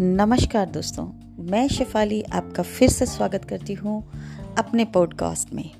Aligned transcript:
नमस्कार 0.00 0.68
दोस्तों, 0.68 1.06
मैं 1.44 1.68
शिफाली 1.68 2.22
आपका 2.22 2.62
फिर 2.62 2.88
से 2.88 3.06
स्वागत 3.06 3.44
करती 3.44 3.74
हूँ 3.74 4.12
अपने 4.58 4.84
पॉडकास्ट 4.84 5.52
में। 5.52 5.70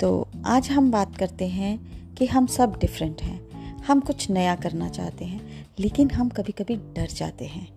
तो 0.00 0.28
आज 0.46 0.70
हम 0.70 0.90
बात 0.90 1.16
करते 1.16 1.48
हैं 1.48 1.78
कि 2.14 2.26
हम 2.26 2.46
सब 2.46 2.78
डिफरेंट 2.80 3.22
हैं। 3.22 3.76
हम 3.78 4.00
कुछ 4.00 4.30
नया 4.30 4.54
करना 4.54 4.88
चाहते 4.88 5.24
हैं, 5.24 5.66
लेकिन 5.78 6.10
हम 6.10 6.28
कभी 6.28 6.52
कभी 6.52 6.76
डर 6.76 7.06
जाते 7.06 7.44
हैं। 7.44 7.68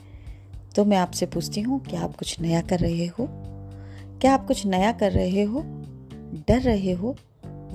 तो 0.76 0.86
मैं 0.86 0.98
आपसे 0.98 1.26
पूछती 1.26 1.62
हूँ, 1.62 1.80
क्या 1.80 2.02
आप 2.02 2.16
कुछ 2.16 2.42
नया 2.42 2.62
कर 2.62 2.80
रहे 2.80 3.06
हो? 3.06 3.28
क्या 4.22 4.34
आप 4.34 4.48
कुछ 4.48 4.66
नया 4.66 4.92
कर 4.92 5.12
रहे 5.12 5.44
हो? 5.44 5.64
डर 6.48 6.62
रहे 6.62 6.92
हो? 6.92 7.16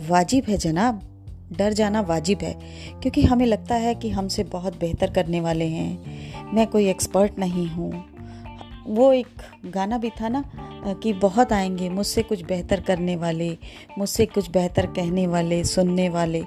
वाजिब 0.09 0.45
है 0.49 0.57
जनाब। 0.57 1.11
डर 1.53 1.73
जाना 1.73 2.01
वाजिब 2.01 2.39
है, 2.39 2.61
क्योंकि 3.03 3.23
हमें 3.23 3.47
लगता 3.47 3.75
है 3.75 3.95
कि 3.95 4.11
हमसे 4.11 4.45
बहुत 4.45 4.81
बेहतर 4.81 5.11
करने 5.11 5.41
वाले 5.41 5.65
हैं। 5.65 6.25
मैं 6.53 6.67
कोई 6.67 6.89
एक्सपर्ट 6.89 7.39
नहीं 7.39 7.67
हूँ। 7.69 8.05
वो 8.87 9.13
एक 9.13 9.27
गाना 9.67 9.99
भी 9.99 10.11
था 10.11 10.29
ना, 10.29 10.45
कि 10.87 11.13
बहुत 11.13 11.53
आएँगे 11.53 11.89
मुझसे 11.91 12.23
कुछ 12.23 12.43
बेहतर 12.43 12.81
करने 12.81 13.17
वाले, 13.17 13.59
मुझसे 13.99 14.27
कुछ 14.27 14.51
बेहतर 14.51 14.87
कहने 14.87 15.27
वाले, 15.27 15.65
सुनने 15.65 16.09
वाले। 16.09 16.45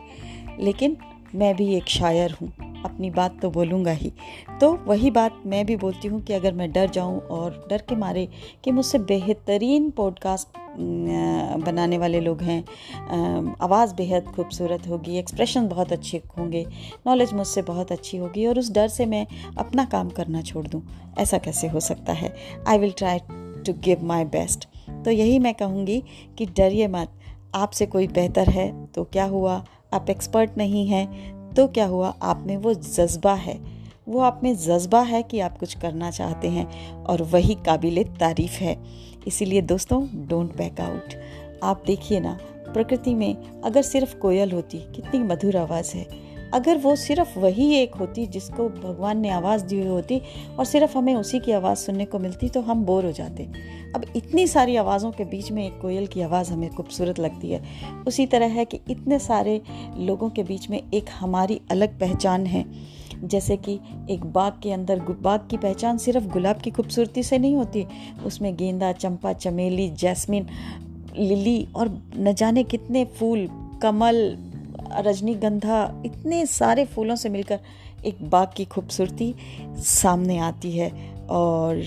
लेकिन 0.59 0.97
मैं 1.35 1.55
भी 1.55 1.75
एक 1.75 1.87
शायर 1.87 2.31
हूँ। 2.31 2.66
अपनी 2.85 3.09
बात 3.09 3.39
तो 3.41 3.49
बोलूँगा 3.49 3.91
ही। 3.91 4.11
तो 4.61 4.71
वही 4.85 5.11
बात 5.11 5.41
मैं 5.45 5.65
भी 5.65 5.75
बोलती 5.75 6.07
हूँ 6.07 6.21
कि 6.21 6.33
अगर 6.33 6.53
मैं 6.53 6.71
डर 6.71 6.89
जाऊँ 6.89 7.19
और 7.21 7.65
डर 7.69 7.81
के 7.89 7.95
मारे 7.95 8.27
कि 8.63 8.71
मुझसे 8.71 8.99
बेहतरीन 8.99 9.89
पॉडकास्ट 9.91 10.57
बनाने 11.59 11.97
वाले 11.97 12.19
लोग 12.19 12.41
हैं 12.41 13.55
आवाज़ 13.61 13.93
बेहद 13.95 14.25
खूबसूरत 14.25 14.87
होगी 14.87 15.17
एक्सप्रेशन 15.17 15.67
बहुत 15.67 15.91
अच्छे 15.91 16.21
होंगे 16.37 16.65
नॉलेज 17.07 17.33
मुझसे 17.33 17.61
बहुत 17.61 17.91
अच्छी 17.91 18.17
होगी 18.17 18.45
और 18.45 18.59
उस 18.59 18.71
डर 18.71 18.87
से 18.87 19.05
मैं 19.05 19.25
अपना 19.57 19.85
काम 19.85 20.09
करना 20.09 20.41
छोड़ 20.41 20.67
दूँ। 20.67 20.81
ऐसा 21.17 21.37
कैसे 21.37 21.67
हो 21.67 21.79
सकता 21.79 22.13
है? 22.13 22.33
I 22.67 22.77
will 22.77 22.91
try 22.97 23.19
to 23.65 23.73
give 23.79 24.03
my 24.05 24.25
best 24.25 24.67
तो 25.05 25.11
यही 25.11 25.39
मैं 25.39 25.53
कहूँगी 25.53 26.01
कि 26.37 26.45
डरिए 26.57 26.87
मत। 26.87 27.13
आपसे 27.55 27.85
कोई 27.85 28.07
बेहतर 28.07 28.49
है 28.49 28.71
तो 28.85 29.03
क्या 29.03 29.25
हुआ? 29.25 29.63
आप 29.93 30.09
एक्सपर्ट 30.09 30.57
नहीं 30.57 30.87
हैं 30.87 31.05
तो 31.57 31.67
क्या 31.67 31.85
हुआ? 31.85 32.15
आप 32.21 32.43
में 32.47 32.57
वो 32.57 32.73
जज्बा 32.73 33.33
है। 33.33 33.59
वो 34.07 34.19
आप 34.19 34.41
में 34.43 34.55
जज्बा 34.55 35.01
है 35.01 35.23
कि 35.23 35.39
आप 35.39 35.57
कुछ 35.57 35.77
करना 35.77 36.11
चाहते 36.11 36.47
हैं 36.47 36.95
और 37.03 37.21
वही 37.21 37.55
काबिल 37.55 38.03
तारीफ़ 38.03 38.51
है। 38.51 38.83
इसीलिए 39.27 39.61
दोस्तों 39.61 40.27
डोंट 40.27 40.57
बैक 40.57 40.81
आउट 40.81 41.13
आप 41.63 41.83
देखिए 41.87 42.19
ना, 42.19 42.39
प्रकृति 42.43 43.13
में 43.13 43.61
अगर 43.61 43.81
सिर्फ़ 43.81 44.15
कोयल 44.15 44.51
होती, 44.51 44.77
कितनी 44.77 45.19
मधुर 45.19 45.57
आवाज़ 45.57 45.93
है। 45.93 46.26
अगर 46.53 46.77
वो 46.77 46.95
सिर्फ़ 46.95 47.39
वही 47.39 47.73
एक 47.75 47.95
होती 47.95 48.25
जिसको 48.25 48.69
भगवान 48.69 49.17
ने 49.17 49.29
आवाज़ 49.29 49.65
दी 49.65 49.79
हुई 49.79 49.87
होती 49.87 50.21
और 50.59 50.65
सिर्फ़ 50.65 50.97
हमें 50.97 51.15
उसी 51.15 51.39
की 51.39 51.51
आवाज़ 51.51 51.77
सुनने 51.77 52.05
को 52.05 52.19
मिलती 52.19 52.49
तो 52.49 52.61
हम 52.61 52.85
बोर 52.85 53.05
हो 53.05 53.11
जाते। 53.11 53.43
अब 53.95 54.05
इतनी 54.15 54.47
सारी 54.47 54.75
आवाज़ों 54.75 55.11
के 55.11 55.25
बीच 55.25 55.51
में 55.51 55.65
एक 55.67 55.79
कोयल 55.81 56.07
की 56.07 56.21
आवाज़ 56.21 56.51
हमें 56.53 56.69
खूबसूरत 56.69 57.19
लगती 57.19 57.51
है। 57.51 57.61
उसी 58.07 58.25
तरह 58.25 58.45
है 58.45 58.65
कि 58.65 58.79
इतने 58.89 59.19
सारे 59.19 59.61
लोगों 59.97 60.29
के 60.29 60.43
बीच 60.43 60.69
में 60.69 60.81
एक 60.93 61.05
हमारी 61.19 61.61
अलग 61.71 61.99
पहचान 61.99 62.45
है। 62.45 62.65
जैसे 63.23 63.57
कि 63.57 63.79
एक 64.09 64.25
बाग 64.25 64.59
के 64.63 64.71
अंदर 64.71 64.99
बाग 64.99 65.47
की 65.51 65.57
पहचान 65.57 65.97
सिर्फ़ 65.97 66.27
गुलाब 66.27 66.57
की 66.57 66.71
खूबसूरती 66.71 67.23
से 67.23 67.37
नहीं 67.37 67.55
होती। 67.55 67.85
उसमें 68.25 68.55
गेंदा, 68.55 68.91
चंपा, 68.91 69.33
चमेली, 69.33 69.89
जैस्मिन, 69.89 70.47
लिली 71.17 71.67
और 71.75 72.01
न 72.17 72.33
जाने 72.33 72.63
कितने 72.63 73.05
फूल, 73.05 73.47
कमल 73.81 74.37
रजनीगंधा 74.99 75.81
इतने 76.05 76.45
सारे 76.45 76.85
फूलों 76.85 77.15
से 77.15 77.29
मिलकर 77.29 77.59
एक 78.05 78.17
बाग 78.29 78.53
की 78.57 78.65
खूबसूरती 78.65 79.33
सामने 79.77 80.37
आती 80.37 80.71
है 80.71 80.89
और 81.29 81.77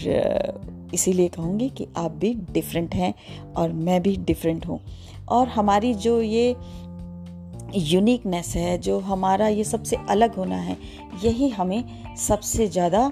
इसीलिए 0.94 1.28
कहूँगी 1.28 1.68
कि 1.68 1.86
आप 1.96 2.10
भी 2.10 2.34
डिफरेंट 2.50 2.94
हैं 2.94 3.14
और 3.56 3.72
मैं 3.72 4.02
भी 4.02 4.16
डिफरेंट 4.16 4.66
हूँ। 4.66 4.80
और 5.28 5.48
हमारी 5.48 5.92
जो 5.94 6.20
ये 6.20 6.56
यूनिकनेस 7.74 8.52
है, 8.56 8.78
जो 8.78 8.98
हमारा 8.98 9.48
ये 9.48 9.64
सबसे 9.64 9.96
अलग 10.10 10.34
होना 10.34 10.56
है, 10.56 10.76
यही 11.24 11.48
हमें 11.48 12.16
सबसे 12.16 12.66
ज़्यादा 12.68 13.10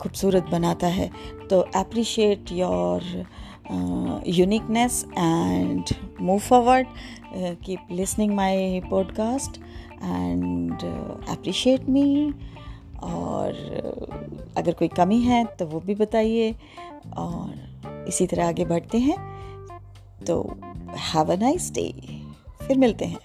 खूबसूरत 0.00 0.46
बनाता 0.50 0.86
है। 0.86 1.10
तो 1.50 1.60
appreciate 1.76 2.52
your 2.52 3.02
uniqueness 4.26 5.04
and 5.18 5.84
move 6.20 6.38
forward 6.38 6.86
keep 7.64 7.88
listening 7.90 8.34
my 8.34 8.80
podcast 8.90 9.56
and 10.04 10.72
appreciate 11.28 11.88
me 11.88 12.34
और 13.02 13.52
अगर 14.56 14.72
कोई 14.72 14.88
कमी 14.88 15.20
है 15.20 15.44
तो 15.44 15.66
वो 15.66 15.80
भी 15.80 15.94
बताइए 15.94 16.54
और 17.16 18.04
इसी 18.08 18.26
तरह 18.26 18.48
आगे 18.48 18.64
बढ़ते 18.64 18.98
हैं। 18.98 19.16
तो 20.26 20.56
हैव 21.14 21.32
अ 21.32 21.36
नाइस 21.36 21.72
डे 21.72 21.92
फिर 22.66 22.78
मिलते 22.78 23.04
हैं. 23.04 23.18